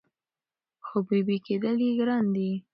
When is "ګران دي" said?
1.99-2.51